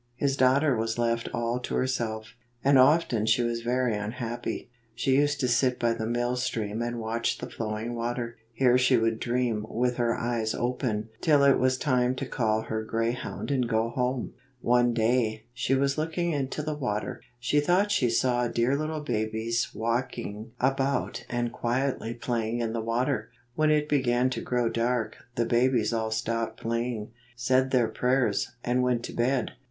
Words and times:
His 0.15 0.35
daughter 0.35 0.75
was 0.75 0.97
left 0.97 1.29
all 1.31 1.59
to 1.59 1.75
herself, 1.75 2.33
and 2.63 2.79
often 2.79 3.27
she 3.27 3.43
was 3.43 3.61
very 3.61 3.95
unhappy. 3.95 4.71
She 4.95 5.13
used 5.15 5.39
to 5.41 5.47
sit 5.47 5.77
by 5.77 5.93
the 5.93 6.07
mill 6.07 6.35
stream 6.37 6.81
and 6.81 6.97
watch 6.99 7.37
the 7.37 7.47
flowing 7.47 7.93
water. 7.93 8.35
Here 8.51 8.79
she 8.79 8.97
would 8.97 9.19
dream 9.19 9.63
with 9.69 9.97
her 9.97 10.15
eyes 10.17 10.55
open 10.55 11.09
till 11.21 11.43
it 11.43 11.59
was 11.59 11.77
time 11.77 12.15
to 12.15 12.25
call 12.25 12.63
her 12.63 12.83
grey 12.83 13.11
hound 13.11 13.51
and 13.51 13.69
go 13.69 13.89
home. 13.89 14.33
One 14.61 14.91
day, 14.91 15.43
as 15.43 15.43
she 15.53 15.75
was 15.75 15.99
looking 15.99 16.31
into 16.31 16.63
the 16.63 16.73
water, 16.73 17.21
she 17.37 17.59
thought 17.59 17.91
she 17.91 18.09
saw 18.09 18.47
dear 18.47 18.75
little 18.75 19.01
babies 19.01 19.69
walking 19.71 20.51
17 20.55 20.55
about 20.79 21.25
and 21.29 21.51
quietly 21.53 22.15
playing 22.15 22.59
in 22.59 22.73
the 22.73 22.81
water. 22.81 23.29
When 23.53 23.69
it 23.69 23.87
began 23.87 24.31
to 24.31 24.41
grow 24.41 24.67
dark, 24.67 25.17
the 25.35 25.45
babies 25.45 25.93
all 25.93 26.09
stopped 26.09 26.59
playing, 26.59 27.11
said 27.35 27.69
their 27.69 27.87
prayers, 27.87 28.51
and 28.63 28.81
went 28.81 29.03
to 29.03 29.13
bed. 29.13 29.51